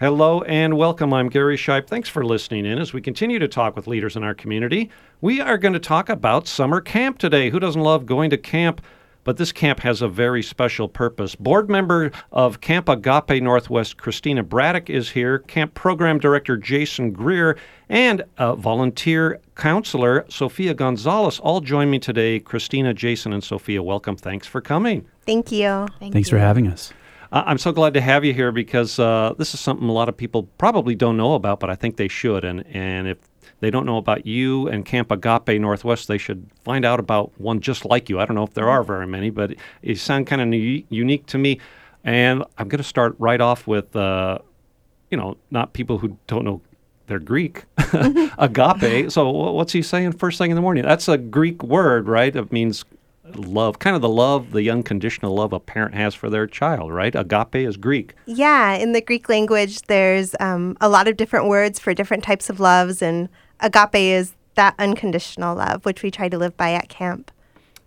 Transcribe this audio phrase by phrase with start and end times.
[0.00, 1.12] Hello and welcome.
[1.12, 1.86] I'm Gary Shipe.
[1.86, 4.88] Thanks for listening in as we continue to talk with leaders in our community.
[5.20, 7.50] We are going to talk about summer camp today.
[7.50, 8.80] Who doesn't love going to camp?
[9.24, 11.34] But this camp has a very special purpose.
[11.34, 15.40] Board member of Camp Agape Northwest, Christina Bradic, is here.
[15.40, 17.58] Camp Program Director Jason Greer
[17.90, 22.40] and volunteer counselor Sophia Gonzalez all join me today.
[22.40, 24.16] Christina, Jason, and Sophia, welcome.
[24.16, 25.06] Thanks for coming.
[25.26, 25.86] Thank you.
[25.98, 26.38] Thank Thanks you.
[26.38, 26.90] for having us.
[27.32, 30.08] Uh, I'm so glad to have you here because uh, this is something a lot
[30.08, 32.44] of people probably don't know about, but I think they should.
[32.44, 33.18] And, and if
[33.60, 37.60] they don't know about you and Camp Agape Northwest, they should find out about one
[37.60, 38.18] just like you.
[38.18, 40.52] I don't know if there are very many, but you sound kind of
[40.90, 41.60] unique to me.
[42.02, 44.38] And I'm going to start right off with, uh,
[45.10, 46.62] you know, not people who don't know
[47.06, 47.64] they're Greek,
[48.38, 49.10] agape.
[49.10, 50.84] So what's he saying first thing in the morning?
[50.84, 52.34] That's a Greek word, right?
[52.34, 52.84] It means
[53.36, 57.14] love, kind of the love, the unconditional love a parent has for their child, right?
[57.14, 58.14] Agape is Greek.
[58.26, 62.50] Yeah, in the Greek language, there's um, a lot of different words for different types
[62.50, 63.28] of loves, and
[63.60, 67.30] agape is that unconditional love, which we try to live by at camp.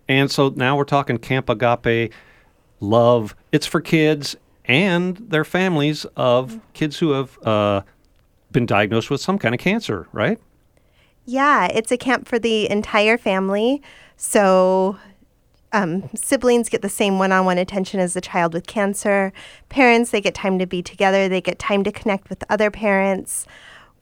[0.08, 2.12] And so now we're talking Camp Agape
[2.80, 3.34] love.
[3.52, 4.36] It's for kids
[4.66, 7.82] and their families of kids who have uh,
[8.50, 10.38] been diagnosed with some kind of cancer, right?
[11.26, 13.82] Yeah, it's a camp for the entire family.
[14.16, 14.98] So
[15.74, 19.32] um, siblings get the same one on one attention as the child with cancer.
[19.68, 23.44] Parents, they get time to be together, they get time to connect with other parents.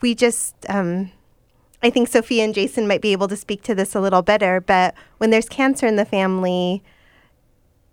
[0.02, 1.10] We just, um,
[1.82, 4.60] I think Sophia and Jason might be able to speak to this a little better,
[4.60, 6.82] but when there's cancer in the family,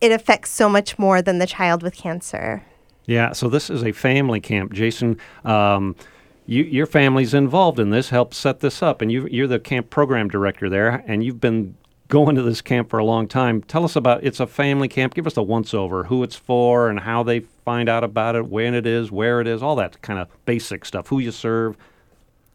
[0.01, 2.63] it affects so much more than the child with cancer.
[3.05, 4.73] Yeah, so this is a family camp.
[4.73, 5.95] Jason, um,
[6.45, 9.89] you, your family's involved in this, helped set this up, and you, are the camp
[9.89, 11.75] program director there, and you've been
[12.09, 13.61] going to this camp for a long time.
[13.61, 15.13] Tell us about it's a family camp.
[15.13, 18.47] Give us a once over, who it's for, and how they find out about it,
[18.47, 21.07] when it is, where it is, all that kind of basic stuff.
[21.07, 21.77] Who you serve.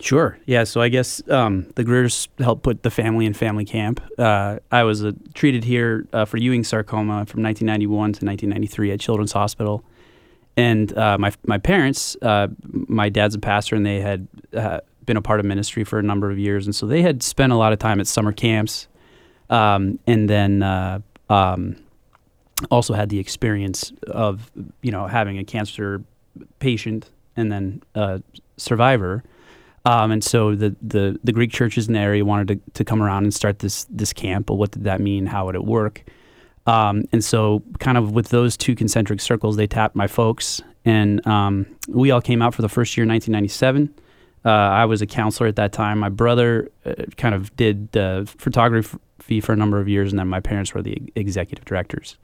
[0.00, 0.36] Sure.
[0.44, 0.64] Yeah.
[0.64, 4.02] So I guess um, the Greers helped put the family in family camp.
[4.19, 9.00] Uh, I was uh, treated here uh, for Ewing sarcoma from 1991 to 1993 at
[9.00, 9.84] Children's Hospital,
[10.56, 15.17] and uh, my my parents, uh, my dad's a pastor, and they had uh, been
[15.17, 17.56] a part of ministry for a number of years, and so they had spent a
[17.56, 18.89] lot of time at summer camps
[19.50, 21.00] um, and then uh,
[21.30, 21.77] um,
[22.70, 24.50] also had the experience of
[24.82, 26.02] you know having a cancer
[26.58, 28.22] patient and then a
[28.56, 29.24] survivor.
[29.86, 33.02] Um, and so the, the, the Greek churches in the area wanted to, to come
[33.02, 34.46] around and start this this camp.
[34.46, 35.27] But what did that mean?
[35.27, 36.05] How would it work?
[36.66, 41.24] Um, and so, kind of with those two concentric circles, they tapped my folks, and
[41.26, 43.94] um, we all came out for the first year in 1997.
[44.44, 45.98] Uh, I was a counselor at that time.
[45.98, 50.28] My brother uh, kind of did uh, photography for a number of years, and then
[50.28, 52.18] my parents were the executive directors.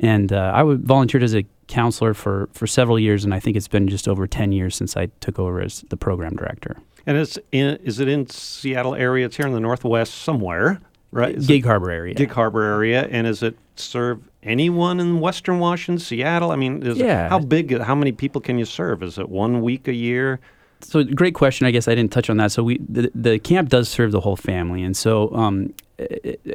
[0.00, 3.68] And uh, I volunteered as a counselor for, for several years, and I think it's
[3.68, 6.76] been just over 10 years since I took over as the program director.
[7.06, 9.26] And it's in, is it in Seattle area?
[9.26, 10.80] It's here in the Northwest somewhere,
[11.10, 11.34] right?
[11.34, 12.14] Is Gig Harbor area.
[12.14, 13.08] Gig Harbor area.
[13.10, 16.52] And is it serve anyone in Western Washington, Seattle?
[16.52, 17.26] I mean, yeah.
[17.26, 19.02] It, how big, how many people can you serve?
[19.02, 20.38] Is it one week a year?
[20.80, 21.66] So great question.
[21.66, 22.52] I guess I didn't touch on that.
[22.52, 25.74] So we the, the camp does serve the whole family, and so um,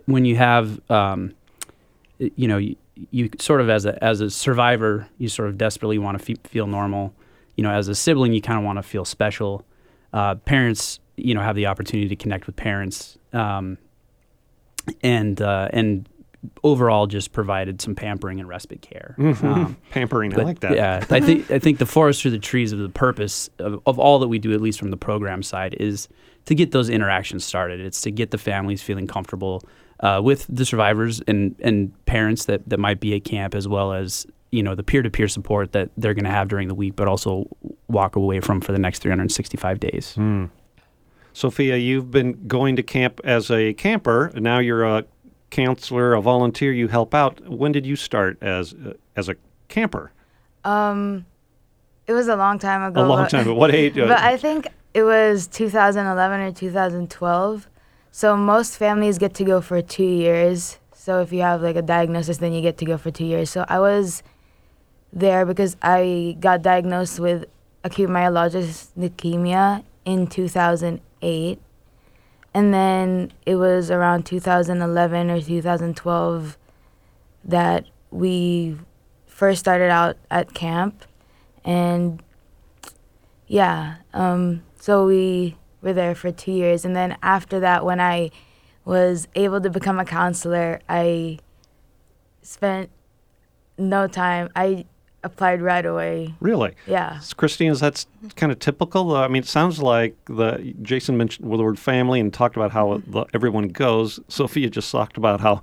[0.06, 1.34] when you have um,
[2.20, 2.76] you know you,
[3.12, 6.38] you, sort of as a as a survivor, you sort of desperately want to fe-
[6.44, 7.14] feel normal.
[7.56, 9.66] You know, as a sibling, you kind of want to feel special.
[10.14, 13.78] Uh, parents, you know, have the opportunity to connect with parents, um,
[15.02, 16.08] and uh, and
[16.64, 19.16] overall just provided some pampering and respite care.
[19.18, 19.46] Mm-hmm.
[19.46, 20.76] Um, pampering, but, I like that.
[20.76, 24.00] Yeah, I think I think the forest through the trees of the purpose of, of
[24.00, 26.08] all that we do, at least from the program side, is
[26.46, 27.80] to get those interactions started.
[27.80, 29.64] It's to get the families feeling comfortable
[30.00, 33.94] uh, with the survivors and and parents that that might be at camp, as well
[33.94, 36.76] as you know the peer to peer support that they're going to have during the
[36.76, 37.46] week, but also
[37.88, 40.16] walk away from for the next 365 days.
[40.18, 40.50] Mm.
[41.34, 44.28] Sophia, you've been going to camp as a camper.
[44.28, 45.04] And now you're a
[45.54, 47.40] counselor, a volunteer, you help out.
[47.48, 49.36] When did you start as uh, as a
[49.70, 50.12] camper?
[50.66, 51.26] Um,
[52.08, 53.06] it was a long time ago.
[53.06, 53.54] A long time ago.
[53.54, 53.96] What age?
[54.14, 57.70] but I think it was 2011 or 2012.
[58.12, 60.80] So most families get to go for two years.
[60.94, 63.50] So if you have like a diagnosis, then you get to go for two years.
[63.50, 64.24] So I was
[65.12, 67.46] there because I got diagnosed with
[67.84, 71.60] acute myelogenous leukemia in 2008
[72.54, 76.58] and then it was around 2011 or 2012
[77.46, 78.78] that we
[79.26, 81.06] first started out at camp.
[81.66, 82.22] And
[83.48, 86.86] yeah, um, so we were there for two years.
[86.86, 88.30] And then after that, when I
[88.86, 91.40] was able to become a counselor, I
[92.42, 92.92] spent
[93.78, 94.50] no time.
[94.56, 94.86] I
[95.24, 96.34] applied right away.
[96.40, 96.76] Really?
[96.86, 97.20] Yeah.
[97.38, 98.06] Christine, is that
[98.36, 99.16] kind of typical?
[99.16, 103.02] I mean, it sounds like the Jason mentioned the word family and talked about how
[103.08, 104.20] the, everyone goes.
[104.28, 105.62] Sophia just talked about how.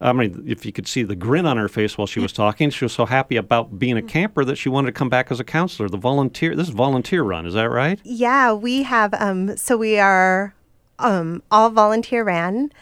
[0.00, 2.70] I mean, if you could see the grin on her face while she was talking,
[2.70, 5.40] she was so happy about being a camper that she wanted to come back as
[5.40, 5.88] a counselor.
[5.88, 7.98] The volunteer, this is volunteer run, is that right?
[8.04, 9.12] Yeah, we have.
[9.14, 10.54] Um, so we are
[11.00, 12.72] um, all volunteer ran.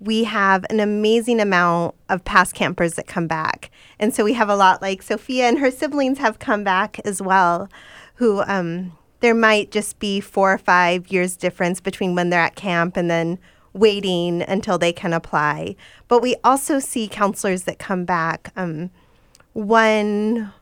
[0.00, 4.48] We have an amazing amount of past campers that come back, and so we have
[4.48, 4.80] a lot.
[4.82, 7.68] Like Sophia and her siblings have come back as well,
[8.14, 12.56] who um, there might just be four or five years difference between when they're at
[12.56, 13.38] camp and then
[13.72, 15.76] waiting until they can apply.
[16.08, 18.52] But we also see counselors that come back.
[18.56, 18.90] Um,
[19.52, 20.52] one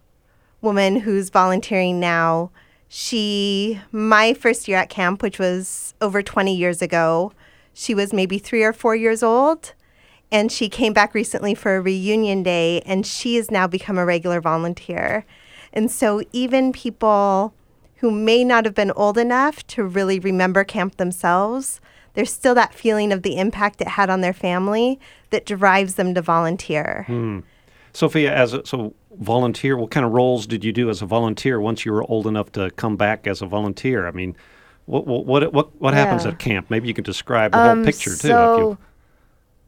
[0.60, 2.50] woman who's volunteering now,
[2.88, 7.32] she, my first year at camp, which was over 20 years ago,
[7.78, 9.72] she was maybe three or four years old.
[10.32, 14.04] And she came back recently for a reunion day, and she has now become a
[14.04, 15.24] regular volunteer.
[15.72, 17.54] And so, even people
[17.98, 21.80] who may not have been old enough to really remember camp themselves,
[22.14, 24.98] there's still that feeling of the impact it had on their family
[25.30, 27.04] that drives them to volunteer.
[27.06, 27.40] Hmm.
[27.92, 31.60] Sophia, as a, so volunteer, what kind of roles did you do as a volunteer
[31.60, 34.06] once you were old enough to come back as a volunteer?
[34.06, 34.36] I mean,
[34.88, 36.30] what what what what, happens Yeah.
[36.32, 36.70] at camp?
[36.70, 38.16] Maybe you can describe the whole Um, picture too.
[38.16, 38.78] So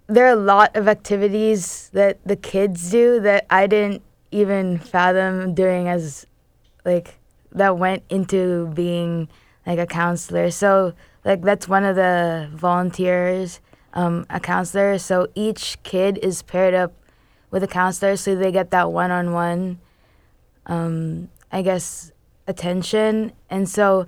[0.07, 5.55] there are a lot of activities that the kids do that I didn't even fathom
[5.55, 6.27] doing as
[6.85, 7.19] like
[7.53, 9.29] that went into being
[9.67, 10.51] like a counselor.
[10.51, 10.95] So
[11.25, 13.61] like that's one of the volunteers,
[13.93, 14.99] um, a counselor.
[14.99, 16.93] So each kid is paired up
[17.51, 19.81] with a counselor, so they get that one-on-one,
[20.67, 22.13] um, I guess,
[22.47, 23.33] attention.
[23.51, 24.07] And so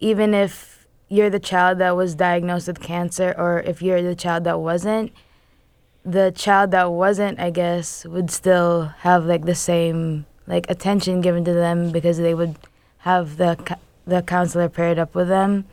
[0.00, 4.44] even if you're the child that was diagnosed with cancer, or if you're the child
[4.44, 5.12] that wasn't,
[6.04, 11.44] the child that wasn't, I guess, would still have like the same like attention given
[11.44, 12.56] to them because they would
[12.98, 15.66] have the the counselor paired up with them.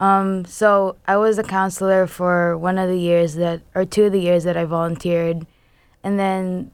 [0.00, 4.12] Um, so I was a counselor for one of the years that, or two of
[4.12, 5.46] the years that I volunteered,
[6.02, 6.72] and then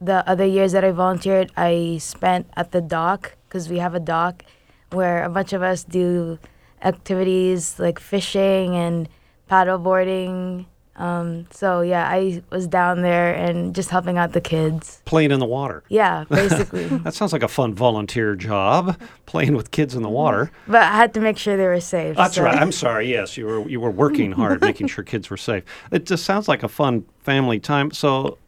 [0.00, 4.00] the other years that I volunteered, I spent at the dock because we have a
[4.00, 4.44] dock
[4.94, 6.38] where a bunch of us do
[6.82, 9.08] activities like fishing and
[9.50, 10.66] paddleboarding.
[10.96, 15.02] Um, so yeah, I was down there and just helping out the kids.
[15.06, 15.82] playing in the water.
[15.88, 16.84] Yeah, basically.
[17.04, 18.96] That sounds like a fun volunteer job,
[19.26, 20.52] playing with kids in the water.
[20.68, 22.16] but I had to make sure they were safe.
[22.16, 22.56] That's so- right.
[22.56, 23.10] I'm sorry.
[23.10, 25.64] Yes, you were you were working hard, making sure kids were safe.
[25.90, 27.90] It just sounds like a fun family time.
[27.90, 28.38] So,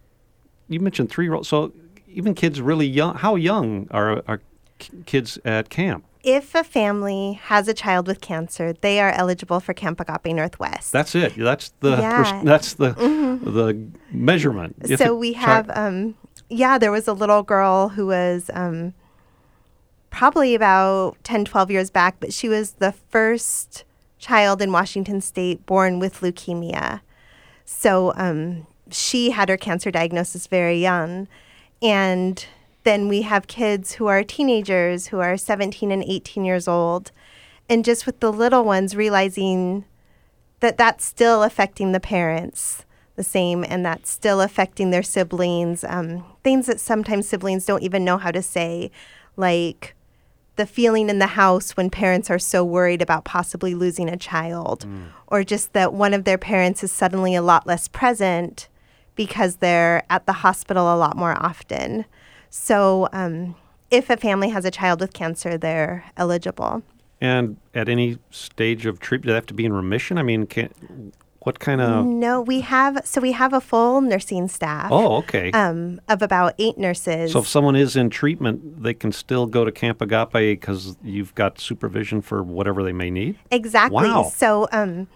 [0.68, 1.48] you mentioned three year olds.
[1.48, 1.72] So,
[2.08, 3.16] even kids really young.
[3.16, 4.40] How young are are
[5.06, 6.04] kids at camp?
[6.26, 10.90] If a family has a child with cancer, they are eligible for Camp Agape Northwest.
[10.92, 11.36] That's it.
[11.36, 12.24] That's the pers- Yeah.
[12.24, 12.46] Mm-hmm.
[12.46, 12.90] that's the
[13.44, 14.74] the measurement.
[14.82, 16.16] If so we have um
[16.50, 18.92] yeah there was a little girl who was um
[20.10, 23.84] probably about 10 12 years back but she was the first
[24.18, 27.00] child in washington state born with leukemia
[27.64, 31.26] so um, she had her cancer diagnosis very young
[31.82, 32.46] and
[32.86, 37.10] then we have kids who are teenagers who are 17 and 18 years old.
[37.68, 39.84] And just with the little ones realizing
[40.60, 42.84] that that's still affecting the parents
[43.16, 48.04] the same and that's still affecting their siblings um, things that sometimes siblings don't even
[48.04, 48.90] know how to say
[49.36, 49.94] like
[50.56, 54.86] the feeling in the house when parents are so worried about possibly losing a child
[55.28, 58.68] or just that one of their parents is suddenly a lot less present
[59.14, 62.04] because they're at the hospital a lot more often
[62.50, 63.54] so um,
[63.90, 66.82] if a family has a child with cancer they're eligible
[67.20, 70.18] and at any stage of treatment, do they have to be in remission?
[70.18, 72.04] I mean, can, what kind of?
[72.04, 75.50] no we have so we have a full nursing staff Oh, okay.
[75.52, 77.32] um, of about eight nurses.
[77.32, 81.34] So if someone is in treatment, they can still go to Camp Agape because you've
[81.34, 83.38] got supervision for whatever they may need.
[83.50, 84.08] exactly.
[84.08, 84.24] Wow.
[84.24, 85.06] So um,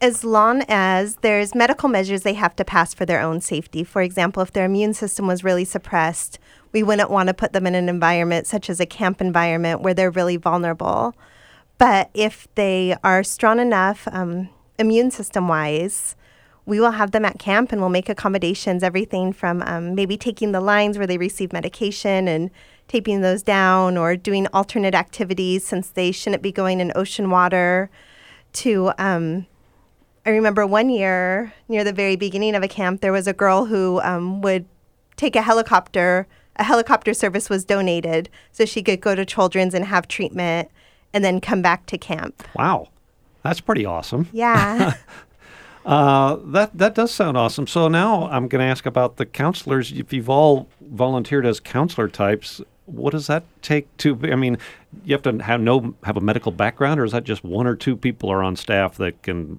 [0.00, 3.84] as long as there's medical measures they have to pass for their own safety.
[3.84, 6.38] For example, if their immune system was really suppressed,
[6.72, 9.92] we wouldn't want to put them in an environment such as a camp environment where
[9.92, 11.14] they're really vulnerable.
[11.76, 16.16] But if they are strong enough, um, immune system wise,
[16.64, 20.52] we will have them at camp and we'll make accommodations, everything from um, maybe taking
[20.52, 22.50] the lines where they receive medication and
[22.88, 27.90] taping those down or doing alternate activities since they shouldn't be going in ocean water
[28.52, 29.46] to um,
[30.26, 33.66] I remember one year near the very beginning of a camp, there was a girl
[33.66, 34.66] who um, would
[35.16, 36.26] take a helicopter.
[36.56, 40.70] A helicopter service was donated so she could go to Children's and have treatment
[41.14, 42.42] and then come back to camp.
[42.54, 42.88] Wow,
[43.42, 44.28] that's pretty awesome.
[44.32, 44.94] Yeah.
[45.84, 47.66] Uh, that that does sound awesome.
[47.66, 49.90] So now I'm going to ask about the counselors.
[49.92, 54.18] If you've all volunteered as counselor types, what does that take to?
[54.30, 54.58] I mean,
[55.04, 57.76] you have to have no have a medical background, or is that just one or
[57.76, 59.58] two people are on staff that can,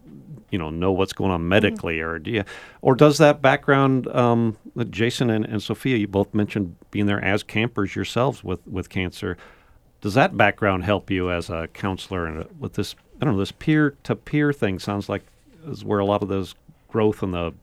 [0.51, 2.43] you know, know what's going on medically, or do you,
[2.81, 4.07] or does that background?
[4.07, 4.57] Um,
[4.89, 9.37] Jason and, and Sophia, you both mentioned being there as campers yourselves with with cancer.
[10.01, 12.95] Does that background help you as a counselor and with this?
[13.21, 13.39] I don't know.
[13.39, 15.23] This peer to peer thing sounds like
[15.67, 16.55] is where a lot of those
[16.87, 17.53] growth and the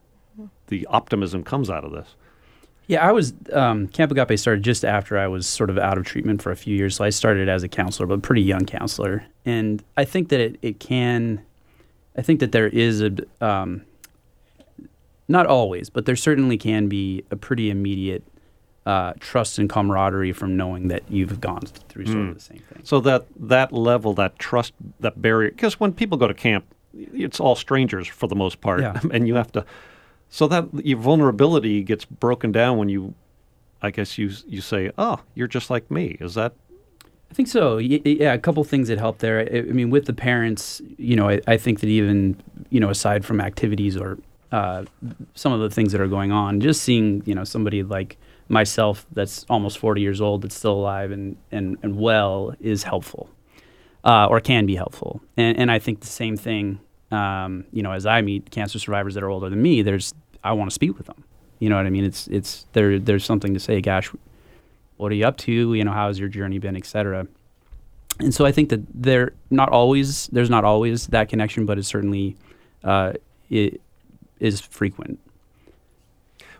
[0.67, 2.15] the optimism comes out of this.
[2.87, 6.05] Yeah, I was um, Camp Agape started just after I was sort of out of
[6.05, 6.95] treatment for a few years.
[6.95, 10.39] So I started as a counselor, but a pretty young counselor, and I think that
[10.39, 11.45] it, it can.
[12.17, 13.11] I think that there is a
[13.41, 13.83] um,
[15.27, 18.23] not always, but there certainly can be a pretty immediate
[18.85, 22.29] uh, trust and camaraderie from knowing that you've gone through sort Mm.
[22.29, 22.81] of the same thing.
[22.83, 27.39] So that that level, that trust, that barrier, because when people go to camp, it's
[27.39, 28.99] all strangers for the most part, Yeah.
[29.11, 29.65] and you have to.
[30.29, 33.13] So that your vulnerability gets broken down when you,
[33.81, 36.53] I guess you you say, "Oh, you're just like me." Is that
[37.31, 37.77] I think so.
[37.77, 39.39] Yeah, a couple things that help there.
[39.39, 42.89] I, I mean, with the parents, you know, I, I think that even, you know,
[42.89, 44.17] aside from activities or
[44.51, 44.85] uh,
[45.35, 48.17] some of the things that are going on, just seeing, you know, somebody like
[48.47, 53.29] myself that's almost 40 years old that's still alive and, and, and well is helpful
[54.03, 55.21] uh, or can be helpful.
[55.37, 56.79] And, and I think the same thing,
[57.11, 60.53] um, you know, as I meet cancer survivors that are older than me, there's, I
[60.53, 61.23] want to speak with them.
[61.59, 62.05] You know what I mean?
[62.05, 64.11] It's, it's, there, there's something to say, gosh,
[64.99, 65.73] what are you up to?
[65.73, 67.25] You know, how's your journey been, et cetera.
[68.19, 71.85] And so I think that there not always there's not always that connection, but it
[71.85, 72.35] certainly
[72.83, 73.13] uh,
[73.49, 73.79] it
[74.41, 75.17] is frequent.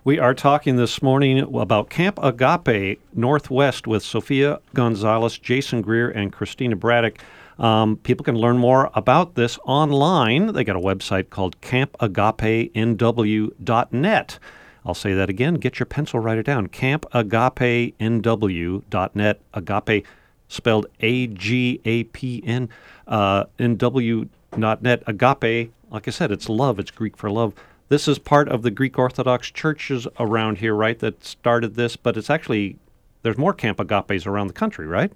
[0.06, 6.32] We are talking this morning about Camp Agape Northwest with Sophia Gonzalez, Jason Greer, and
[6.32, 7.18] Christina Bradic.
[7.60, 10.54] Um, people can learn more about this online.
[10.54, 14.40] They got a website called campagapenw.net.
[14.86, 15.56] I'll say that again.
[15.56, 16.68] Get your pencil, write it down.
[16.68, 19.42] campagapenw.net.
[19.54, 20.06] Agape
[20.48, 22.70] spelled A G A P N
[23.08, 25.04] uh, NW.net.
[25.08, 26.80] Agape, like I said, it's love.
[26.80, 27.54] It's Greek for love.
[27.90, 32.18] This is part of the Greek Orthodox churches around here, right, that started this, but
[32.18, 32.78] it's actually,
[33.24, 35.12] there's more Camp Agapes around the country, right?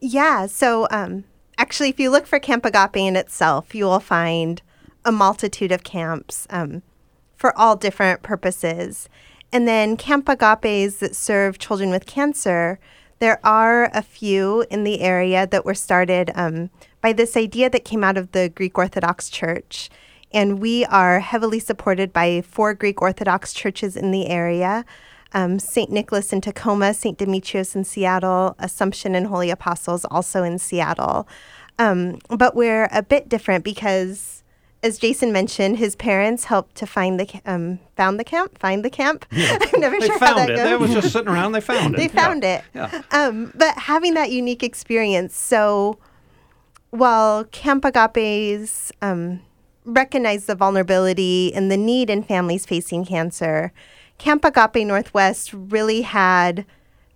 [0.00, 0.46] Yeah.
[0.46, 1.22] So, um,
[1.58, 4.60] actually, if you look for Camp Agape in itself, you will find
[5.04, 6.82] a multitude of camps um,
[7.42, 9.08] for all different purposes.
[9.50, 12.78] And then Camp Agapes that serve children with cancer,
[13.18, 16.70] there are a few in the area that were started um,
[17.00, 19.90] by this idea that came out of the Greek Orthodox Church.
[20.30, 24.84] And we are heavily supported by four Greek Orthodox churches in the area
[25.34, 25.90] um, St.
[25.90, 27.18] Nicholas in Tacoma, St.
[27.18, 31.26] Demetrius in Seattle, Assumption and Holy Apostles also in Seattle.
[31.78, 34.41] Um, but we're a bit different because,
[34.82, 38.90] as Jason mentioned, his parents helped to find the um, found the camp, find the
[38.90, 39.24] camp.
[39.32, 40.56] I'm never They sure how that it.
[40.56, 40.64] goes.
[40.68, 41.52] They was just sitting around.
[41.52, 41.98] They found it.
[41.98, 42.08] They Yeah.
[42.26, 42.64] found it.
[42.74, 43.02] Yeah.
[43.12, 45.98] Um, but having that unique experience, so
[46.90, 49.40] while Camp Agapes um,
[49.84, 53.72] recognize the vulnerability and the need in families facing cancer,
[54.18, 56.64] Camp Agape Northwest really had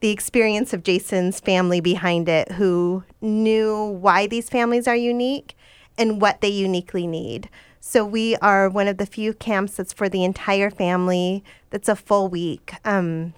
[0.00, 5.54] the experience of Jason's family behind it, who knew why these families are unique
[5.98, 7.48] and what they uniquely need.
[7.80, 11.44] So we are one of the few camps that's for the entire family.
[11.70, 12.74] That's a full week.
[12.84, 13.32] Um,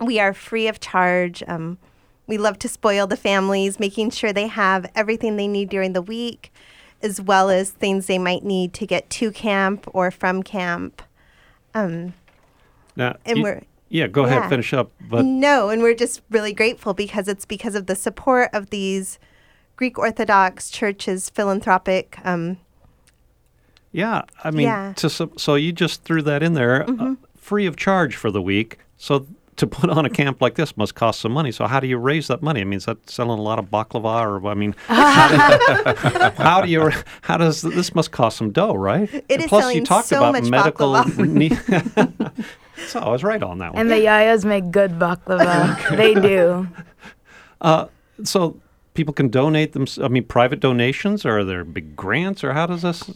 [0.00, 1.42] we are free of charge.
[1.48, 1.78] Um,
[2.26, 6.02] we love to spoil the families, making sure they have everything they need during the
[6.02, 6.52] week,
[7.02, 11.02] as well as things they might need to get to camp or from camp.
[11.74, 12.14] Um,
[12.96, 14.90] Now, and you- we're yeah, go ahead, finish up.
[15.10, 19.18] But no, and we're just really grateful because it's because of the support of these
[19.76, 22.18] Greek Orthodox churches, philanthropic.
[22.24, 22.58] Um,
[23.92, 24.84] yeah, I mean, Yeah.
[24.90, 24.92] Mm-hmm.
[24.94, 28.40] to, so, so you just threw that in there, uh, free of charge for the
[28.40, 28.78] week.
[28.96, 29.26] So
[29.56, 31.52] to put on a camp like this must cost some money.
[31.52, 32.62] So how do you raise that money?
[32.62, 36.62] I mean, is that selling a lot of baklava, or I mean, how do, how
[36.62, 36.90] do you?
[37.20, 39.12] How does this must cost some dough, right?
[39.12, 40.92] It And is plus, selling you talked so about much medical.
[40.94, 42.44] baklava.
[42.86, 43.80] so I was right on that one.
[43.82, 45.96] And the yayas make good baklava.
[45.98, 46.66] they do.
[48.24, 48.56] so
[48.94, 49.86] people can donate them.
[50.02, 53.10] I mean, private donations, or are there big grants, or how does this?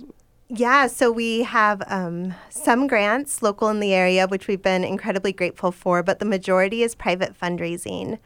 [0.48, 5.32] Yeah, so we have um, some grants local in the area, which we've been incredibly
[5.32, 8.18] grateful for, but the majority is private fundraising.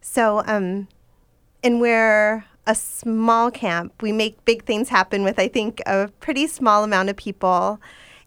[0.00, 0.88] So, um,
[1.62, 4.02] and we're a small camp.
[4.02, 7.80] We make big things happen with, I think, a pretty small amount of people,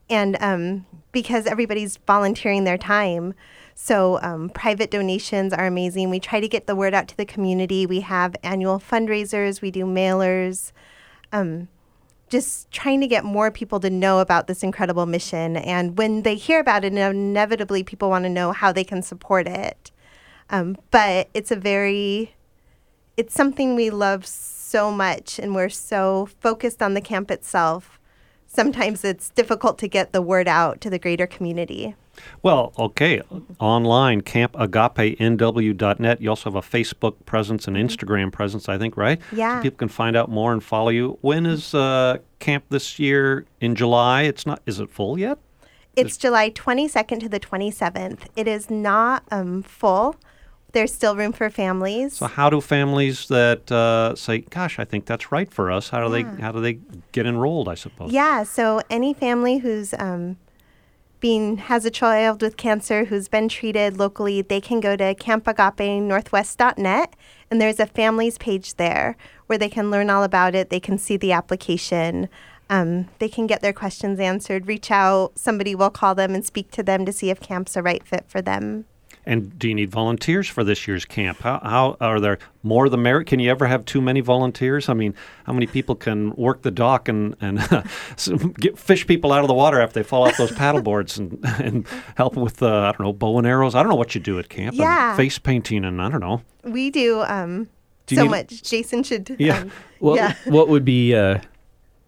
[0.09, 3.33] and um, because everybody's volunteering their time.
[3.73, 6.09] So, um, private donations are amazing.
[6.09, 7.85] We try to get the word out to the community.
[7.85, 10.71] We have annual fundraisers, we do mailers.
[11.31, 11.67] Um,
[12.31, 15.57] just trying to get more people to know about this incredible mission.
[15.57, 19.47] And when they hear about it, inevitably people want to know how they can support
[19.47, 19.91] it.
[20.49, 22.35] Um, but it's a very,
[23.17, 27.99] it's something we love so much, and we're so focused on the camp itself.
[28.47, 31.95] Sometimes it's difficult to get the word out to the greater community.
[32.43, 33.21] Well, okay.
[33.59, 36.21] Online, campagapenw.net.
[36.21, 39.19] You also have a Facebook presence and Instagram presence, I think, right?
[39.31, 39.59] Yeah.
[39.59, 41.17] So people can find out more and follow you.
[41.21, 43.45] When is uh, camp this year?
[43.59, 44.23] In July?
[44.23, 44.61] It's not.
[44.65, 45.37] Is it full yet?
[45.95, 48.19] It's July 22nd to the 27th.
[48.35, 50.15] It is not um, full.
[50.71, 52.13] There's still room for families.
[52.13, 55.89] So how do families that uh, say, "Gosh, I think that's right for us"?
[55.89, 56.79] How do they how do they
[57.11, 57.67] get enrolled?
[57.67, 58.13] I suppose.
[58.13, 60.37] Yeah, so any family who's um,
[61.21, 67.15] being has a child with cancer who's been treated locally, they can go to campagapenorthwest.net
[67.49, 69.15] and there's a families page there
[69.47, 70.69] where they can learn all about it.
[70.69, 72.27] They can see the application.
[72.69, 74.67] Um, they can get their questions answered.
[74.67, 75.31] Reach out.
[75.35, 78.25] Somebody will call them and speak to them to see if camp's a right fit
[78.27, 78.85] for them.
[79.23, 81.41] And do you need volunteers for this year's camp?
[81.41, 83.27] How, how are there more the merit?
[83.27, 84.89] Can you ever have too many volunteers?
[84.89, 85.13] I mean,
[85.45, 87.59] how many people can work the dock and and
[88.59, 91.39] get fish people out of the water after they fall off those paddle boards and
[91.59, 91.85] and
[92.15, 93.75] help with uh, I don't know bow and arrows?
[93.75, 94.75] I don't know what you do at camp.
[94.75, 95.09] Yeah.
[95.09, 96.41] And face painting and I don't know.
[96.63, 97.67] We do um,
[98.07, 98.63] Do so need- much.
[98.63, 99.35] Jason should.
[99.39, 99.59] Yeah.
[99.59, 100.33] Um, What yeah.
[100.45, 101.39] what would be uh,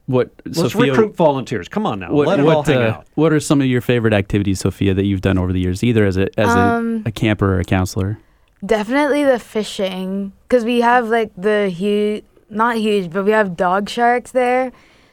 [0.06, 1.68] what Let's Sophia, recruit volunteers.
[1.68, 3.08] Come on now, What, let it what, all hang uh, out.
[3.16, 6.06] what are some of your favorite activities, Sophia, that you've done over the years, either
[6.06, 8.20] as a as Um, a, a camper or a counselor?
[8.66, 13.90] Definitely the fishing, because we have like the huge, not huge, but we have dog
[13.90, 14.72] sharks there.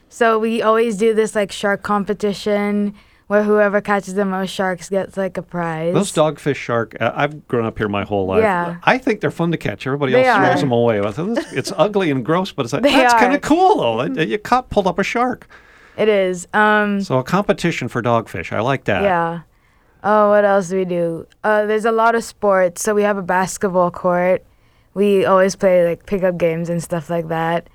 [0.09, 2.93] So we always do this like shark competition
[3.31, 5.93] where whoever catches the most sharks gets like a prize.
[5.93, 6.97] Those dogfish shark.
[6.99, 8.41] Uh, I've grown up here my whole life.
[8.41, 8.75] Yeah.
[8.83, 9.87] I think they're fun to catch.
[9.87, 10.99] Everybody They else throws them away.
[10.99, 14.21] I thought, It's ugly and gross, but it's like They that's kind of cool though.
[14.21, 15.47] You caught pulled up a shark.
[15.95, 16.45] It is.
[16.53, 18.51] Um, So a competition for dogfish.
[18.51, 19.03] I like that.
[19.03, 19.43] yeah.
[20.03, 21.25] Oh, what else do we do?
[21.41, 22.83] Uh, there's a lot of sports.
[22.83, 24.43] So we have a basketball court.
[24.93, 27.69] We always play like pickup games and stuff like that.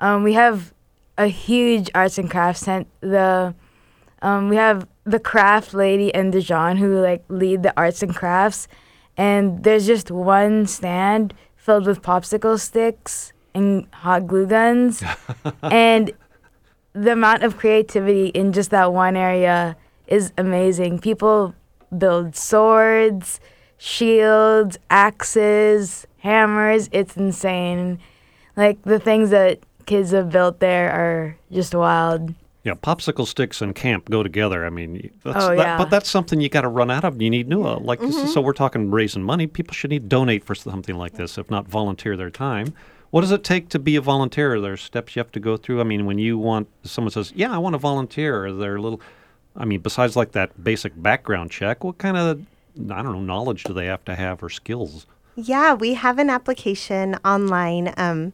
[0.00, 0.74] Um, we have
[1.16, 2.88] a huge arts and crafts tent.
[3.02, 3.54] The
[4.20, 8.68] um, we have the craft lady and Dijon who like lead the arts and crafts,
[9.16, 15.02] and there's just one stand filled with popsicle sticks and hot glue guns,
[15.62, 16.12] and
[16.92, 20.98] the amount of creativity in just that one area is amazing.
[20.98, 21.54] People
[21.96, 23.40] build swords,
[23.78, 26.88] shields, axes, hammers.
[26.92, 27.98] It's insane.
[28.56, 32.34] Like the things that kids have built there are just wild.
[32.66, 34.66] Yeah, popsicle sticks and camp go together.
[34.66, 37.22] I mean, that's, Oh, that, but that's something you got to run out of.
[37.22, 37.64] You need new.
[37.64, 38.26] Uh, like Mm-hmm.
[38.26, 39.46] so, we're talking raising money.
[39.46, 42.74] People should need donate for something like this, if not volunteer their time.
[43.10, 44.56] What does it take to be a volunteer?
[44.56, 45.80] Are there steps you have to go through?
[45.80, 49.00] I mean, when you want someone says, "Yeah, I want to volunteer," are there little?
[49.56, 52.40] I mean, besides like that basic background check, what kind of
[52.90, 55.06] I don't know knowledge do they have to have or skills?
[55.36, 57.94] Yeah, we have an application online.
[57.96, 58.32] Um,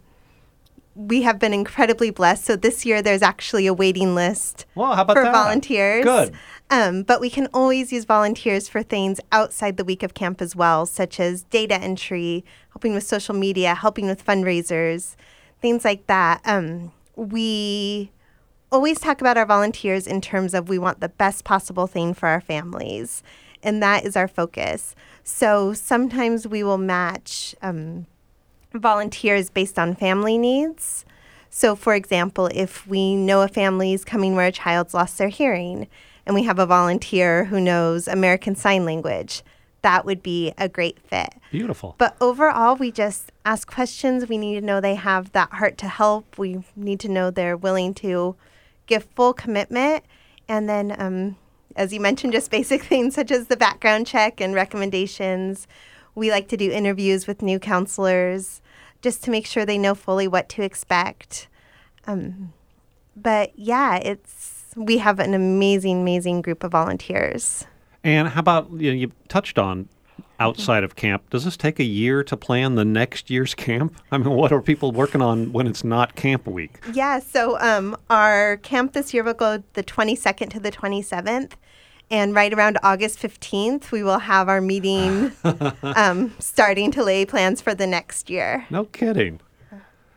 [0.95, 2.45] we have been incredibly blessed.
[2.45, 5.33] So this year there's actually a waiting list Well, how about for that?
[5.33, 6.05] volunteers.
[6.05, 6.35] Good.
[6.71, 10.57] Um, but we can always use volunteers for things outside the week of camp as
[10.57, 15.17] well, such as data entry, helping with social media, helping with fundraisers,
[15.61, 16.41] things like that.
[16.45, 18.11] Um, we
[18.71, 22.27] always talk about our volunteers in terms of we want the best possible thing for
[22.29, 23.23] our families,
[23.63, 24.95] and that is our focus.
[25.25, 28.07] So sometimes we will match um,
[28.79, 31.05] volunteers based on family needs.
[31.51, 35.29] So, for example, if we know a family is coming where a child's lost their
[35.29, 35.87] hearing
[36.25, 39.43] and we have a volunteer who knows American Sign Language,
[39.83, 41.35] that would be a great fit.
[41.51, 41.95] Beautiful.
[41.99, 44.29] But overall, we just ask questions.
[44.29, 46.39] We need to know they have that heart to help.
[46.39, 48.37] We need to know they're willing to
[48.87, 50.05] give full commitment.
[50.49, 51.37] And then, um,
[51.77, 55.67] as you mentioned, just basic things such as the background check and recommendations.
[56.15, 58.61] We like to do interviews with new counselors
[59.01, 61.49] just to make sure they know fully what to expect.
[62.07, 62.53] Um,
[63.17, 67.67] but yeah, it's we have an amazing, amazing group of volunteers.
[68.05, 69.89] And how about you, know, you touched on
[70.41, 71.31] outside of camp?
[71.31, 73.97] Does this take a year to plan the next year's camp?
[74.11, 76.83] I mean, what are people working on when it's not camp week?
[76.93, 81.53] Yeah, so um, our camp this year will go the 22nd to the 27th.
[82.13, 85.33] And right around August 15th, we will have our meeting
[85.83, 88.67] um, starting to lay plans for the next year.
[88.69, 89.41] No kidding.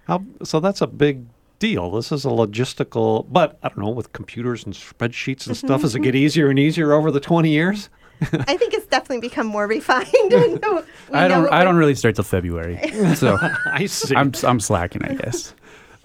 [0.06, 1.26] How, so that's a big
[1.60, 1.90] deal.
[1.92, 5.96] This is a logistical, but I don't know, with computers and spreadsheets and stuff, does
[5.96, 7.90] it get easier and easier over the 20 years?
[8.22, 10.08] I think it's definitely become more refined.
[10.30, 12.78] We know- we I don't I don't really start till February,
[13.16, 13.38] so
[13.72, 14.16] I see.
[14.16, 15.54] I'm I'm slacking, I guess.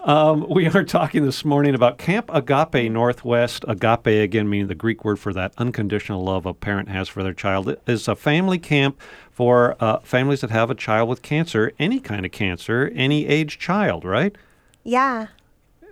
[0.03, 3.65] Um, we are talking this morning about Camp Agape Northwest.
[3.67, 7.33] Agape, again, meaning the Greek word for that unconditional love a parent has for their
[7.33, 7.69] child.
[7.69, 8.99] It is a family camp
[9.31, 13.59] for uh, families that have a child with cancer, any kind of cancer, any age
[13.59, 14.35] child, right?
[14.83, 15.27] Yeah.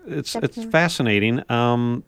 [0.08, 1.44] It's it's fascinating.
[1.52, 2.04] Um,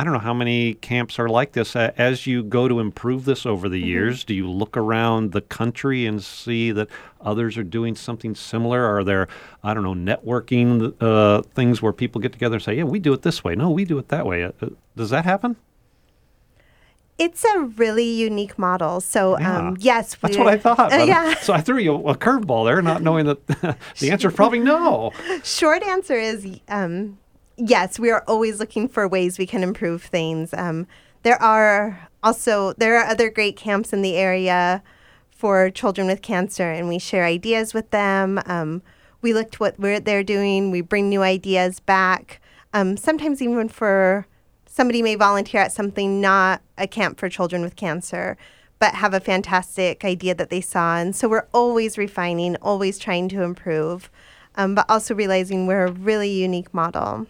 [0.00, 1.76] I don't know how many camps are like this.
[1.76, 6.06] As you go to improve this over the years, do you look around the country
[6.06, 6.88] and see that
[7.20, 8.82] others are doing something similar?
[8.82, 9.28] Are there,
[9.62, 13.12] I don't know, networking uh, things where people get together and say, "Yeah, we do
[13.12, 13.54] it this way.
[13.54, 15.56] No, we do it that way." Uh, uh, does that happen?
[17.18, 19.02] It's a really unique model.
[19.02, 20.94] So, um, yes, That's what I thought.
[20.94, 21.34] Uh, yeah.
[21.42, 23.46] So I threw you a curveball there, not knowing that
[23.98, 25.12] the answer is probably no.
[25.44, 27.18] Short answer is um,
[27.60, 27.98] yes.
[27.98, 30.52] We are always looking for ways we can improve things.
[30.54, 30.86] Um,
[31.22, 34.82] there are also there are other great camps in the area
[35.30, 38.40] for children with cancer, and we share ideas with them.
[38.46, 38.82] Um,
[39.22, 40.70] we look to what they're doing.
[40.70, 42.40] We bring new ideas back.
[42.72, 44.26] Um, sometimes even for
[44.66, 48.36] somebody may volunteer at something not a camp for children with cancer,
[48.78, 50.96] but have a fantastic idea that they saw.
[50.96, 54.10] And so we're always refining, always trying to improve,
[54.56, 57.26] um, but also realizing we're a really unique model.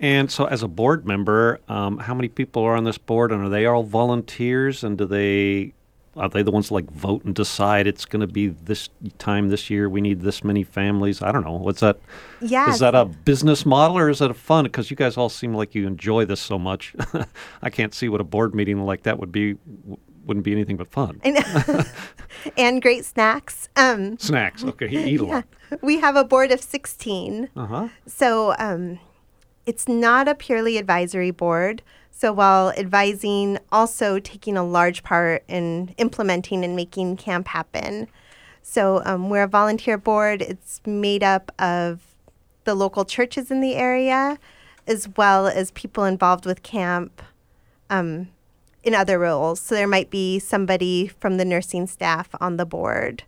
[0.00, 3.42] And so, as a board member, um, how many people are on this board, and
[3.44, 4.84] are they all volunteers?
[4.84, 5.74] And do they
[6.18, 9.48] are they the ones that like vote and decide it's going to be this time
[9.48, 9.88] this year?
[9.88, 11.22] We need this many families.
[11.22, 11.52] I don't know.
[11.52, 11.98] What's that?
[12.40, 12.70] Yeah.
[12.70, 14.64] Is that a business model or is it a fun?
[14.64, 16.94] Because you guys all seem like you enjoy this so much.
[17.62, 19.56] I can't see what a board meeting like that would be.
[20.24, 21.20] Wouldn't be anything but fun.
[22.56, 23.68] And great snacks.
[23.76, 24.62] Um, Snacks.
[24.62, 25.44] Okay, you eat a lot.
[25.80, 27.48] we have a board of 16.
[27.56, 27.88] Uh huh.
[28.06, 28.98] So um,
[29.68, 31.82] it's not a purely advisory board.
[32.10, 38.08] So while advising, also taking a large part in implementing and making camp happen.
[38.62, 40.40] So um, we're a volunteer board.
[40.40, 42.00] It's made up of
[42.64, 44.38] the local churches in the area,
[44.86, 47.20] as well as people involved with camp
[47.90, 48.28] um,
[48.82, 49.60] in other roles.
[49.60, 53.24] So there might be somebody from the nursing staff on the board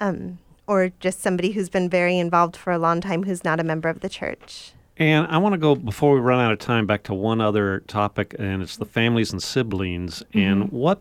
[0.00, 3.64] um, or just somebody who's been very involved for a long time who's not a
[3.64, 4.72] member of the church.
[5.00, 7.80] And I want to go before we run out of time back to one other
[7.80, 10.22] topic, and it's the families and siblings.
[10.34, 10.76] And mm-hmm.
[10.76, 11.00] what,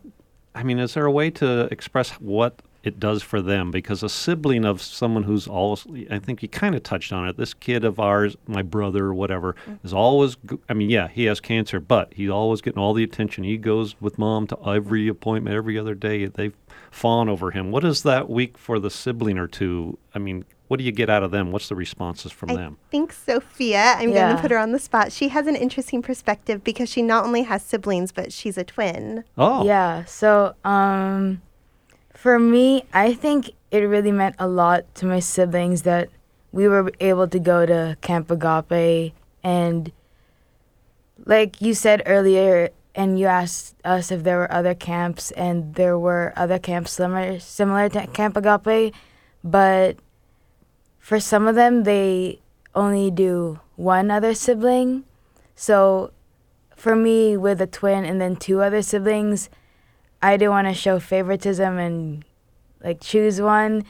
[0.55, 3.71] I mean, is there a way to express what it does for them?
[3.71, 7.35] Because a sibling of someone who's always, I think you kind of touched on it.
[7.35, 9.77] This kid of ours, my brother or whatever, mm.
[9.83, 10.37] is always,
[10.69, 13.43] I mean, yeah, he has cancer, but he's always getting all the attention.
[13.43, 16.25] He goes with mom to every appointment every other day.
[16.27, 16.53] They
[16.89, 17.69] fawn over him.
[17.69, 19.97] What is that week for the sibling or two?
[20.15, 21.51] I mean, what do you get out of them?
[21.51, 22.77] What's the responses from I them?
[22.87, 25.11] I think Sophia, I'm going to put her on the spot.
[25.11, 29.23] She has an interesting perspective because she not only has siblings, but she's a twin.
[29.35, 30.05] Oh, Yeah.
[30.05, 31.41] So, um,
[32.13, 36.09] for me, I think it really meant a lot to my siblings that
[36.51, 39.91] we were able to go to Camp Agape and,
[41.25, 45.97] like you said earlier, and you asked us if there were other camps, and there
[45.97, 48.93] were other camps similar similar to Camp Agape,
[49.43, 49.97] but
[51.09, 52.37] for some of them they
[52.75, 55.03] only do one other sibling.
[55.55, 56.11] So
[56.75, 59.49] for me with a twin and then two other siblings,
[60.21, 62.23] I didn't want to show favoritism and
[62.83, 63.85] like choose one.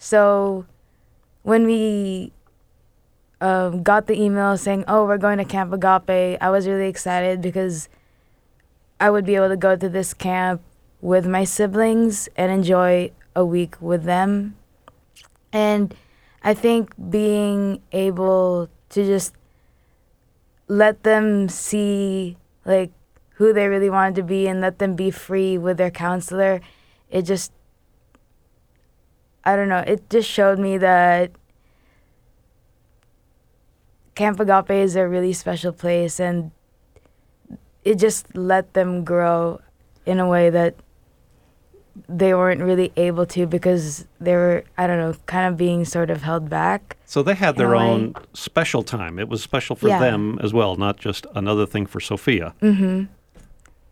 [0.00, 0.66] So
[1.44, 2.32] when we
[3.40, 7.40] um, got the email saying, "Oh, we're going to Camp Agape," I was really excited
[7.40, 7.88] because
[8.98, 10.60] I would be able to go to this camp
[11.00, 14.56] with my siblings and enjoy a week with them.
[15.52, 15.94] And
[16.44, 19.34] I think being able to just
[20.68, 22.92] let them see like
[23.36, 26.60] who they really wanted to be and let them be free with their counselor,
[27.10, 27.50] it just
[29.42, 31.32] I don't know, it just showed me that
[34.14, 36.50] Camp Agape is a really special place and
[37.84, 39.60] it just let them grow
[40.06, 40.74] in a way that
[42.08, 46.10] they weren't really able to because they were I don't know, kind of being sort
[46.10, 46.96] of held back.
[47.06, 47.84] So they had their a way.
[47.84, 49.18] own special time.
[49.18, 50.00] It was special for Yeah.
[50.00, 52.54] them as well, not just another thing for Sophia.
[52.60, 53.08] Mhm.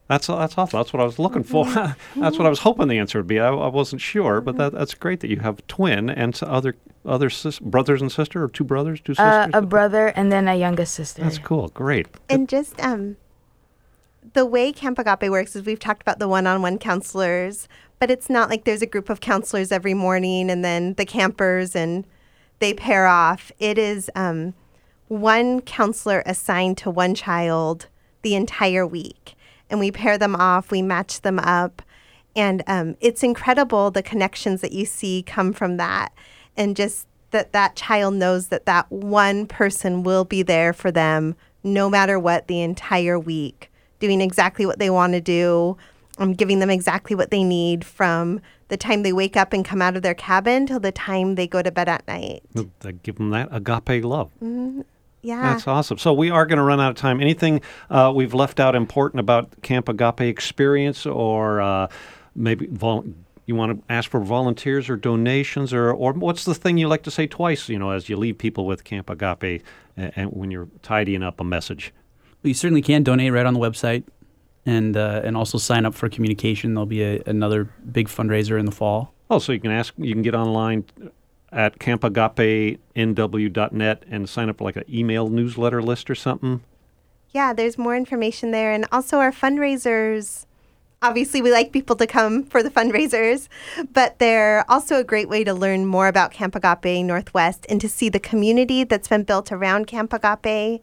[0.09, 0.79] That's that's awesome.
[0.79, 1.65] That's what I was looking for.
[2.17, 3.39] that's what I was hoping the answer would be.
[3.41, 6.43] I, I wasn't sure, but that, that's great that you have a twin and s-
[6.43, 6.75] other
[7.07, 9.51] other sis- brothers and sister, or two brothers, two Uh, sisters.
[9.55, 11.23] a brother and then a youngest sister.
[11.23, 11.69] that's cool.
[11.69, 12.09] Great.
[12.29, 13.17] And just um,
[14.35, 17.69] the way Camp Agape works is we've talked about the one-on-one counselors,
[18.03, 21.77] but it's not like there's a group of counselors every morning and then the campers
[21.77, 22.05] and
[22.59, 23.53] they pair off.
[23.61, 24.55] It is um,
[25.07, 27.87] one counselor assigned to one child
[28.23, 29.37] the entire week,
[29.71, 30.73] and we pair them off.
[30.73, 31.81] We match them up,
[32.35, 36.13] and um, it's incredible the connections that you see come from that,
[36.57, 41.37] and just that that child knows that that one person will be there for them
[41.63, 45.77] no matter what the entire week, doing exactly what they want to do,
[46.19, 49.83] um, giving them exactly what they need from the time they wake up and come
[49.83, 52.43] out of their cabin till the time they go to bed at night.
[52.81, 54.31] They give them that agape love.
[55.23, 55.41] Yeah.
[55.41, 55.99] That's awesome.
[55.99, 57.21] So we are going to run out of time.
[57.21, 61.87] Anything uh, we've left out important about Camp Agape experience, or uh,
[62.35, 63.05] maybe vol-
[63.47, 67.05] you want to ask for volunteers or donations, or or what's the thing you like
[67.05, 67.69] to say twice?
[67.69, 69.63] You know, as you leave people with Camp Agape,
[69.97, 71.93] and, and when you're tidying up a message.
[72.43, 74.03] Well, you certainly can donate right on the website,
[74.65, 76.75] and uh, and also sign up for communication.
[76.75, 79.13] There'll be a, another big fundraiser in the fall.
[79.31, 80.85] Oh, so you can ask, you can get online
[81.51, 86.63] at campagapenw.net and sign up for like an email newsletter list or something.
[87.31, 88.73] Yeah, there's more information there.
[88.73, 90.45] And also our fundraisers.
[91.01, 93.49] Obviously, we like people to come for the fundraisers,
[93.93, 97.89] but they're also a great way to learn more about Camp Agape Northwest and to
[97.89, 100.81] see the community that's been built around Camp Agape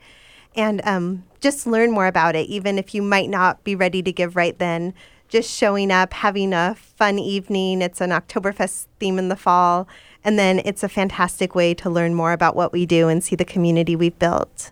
[0.55, 4.11] and um, just learn more about it, even if you might not be ready to
[4.11, 4.93] give right then.
[5.27, 7.81] Just showing up, having a fun evening.
[7.81, 9.87] It's an Oktoberfest theme in the fall.
[10.23, 13.35] And then it's a fantastic way to learn more about what we do and see
[13.35, 14.71] the community we've built.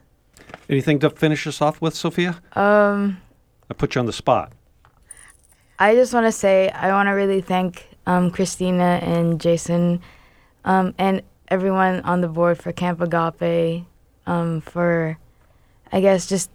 [0.67, 2.41] Anything to finish us off with, Sophia?
[2.53, 3.21] Um,
[3.69, 4.51] I put you on the spot.
[5.79, 10.01] I just want to say I want to really thank um, Christina and Jason
[10.65, 13.85] um, and everyone on the board for Camp Agape
[14.25, 15.17] um, for,
[15.91, 16.49] I guess, just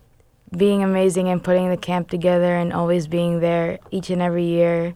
[0.57, 4.95] being amazing and putting the camp together and always being there each and every year.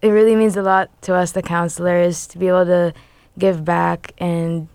[0.00, 2.92] It really means a lot to us, the counselors, to be able to
[3.38, 4.68] give back and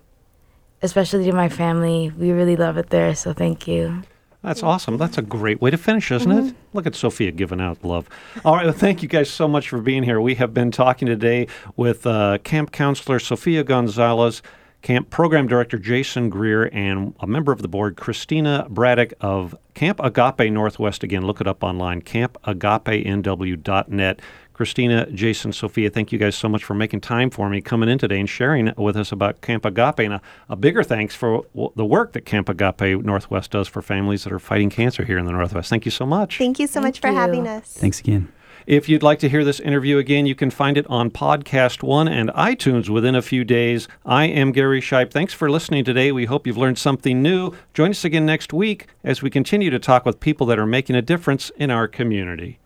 [0.82, 2.10] especially to my family.
[2.16, 4.02] We really love it there, so thank you.
[4.42, 4.96] That's awesome.
[4.98, 6.54] That's a great way to finish, isn't it?
[6.72, 8.08] Look at Sophia giving out love.
[8.44, 8.66] All right.
[8.66, 10.20] Well, thank you guys so much for being here.
[10.20, 14.40] We have been talking today with uh, camp counselor Sophia Gonzalez,
[14.82, 20.00] camp program director Jason Greer, and a member of the board, Christina Bradic of Camp
[20.02, 21.02] Agape Northwest.
[21.02, 24.20] Again, look it up online, campagapenw.net.
[24.52, 27.96] Christina, Jason, Sophia, thank you guys so much for making time for me, coming in
[27.96, 30.00] today and sharing with us about Camp Agape.
[30.00, 33.82] And a, a bigger thanks for w- the work that Camp Agape Northwest does for
[33.82, 35.70] families that are fighting cancer here in the Northwest.
[35.70, 36.38] Thank you so much.
[36.38, 37.74] Thank you so Thank much for having us.
[37.74, 38.32] Thanks again.
[38.66, 42.08] If you'd like to hear this interview again, you can find it on Podcast One
[42.08, 43.88] and iTunes within a few days.
[44.04, 45.10] I am Gary Shipe.
[45.10, 46.12] Thanks for listening today.
[46.12, 47.52] We hope you've learned something new.
[47.74, 50.96] Join us again next week as we continue to talk with people that are making
[50.96, 52.58] a difference in our community.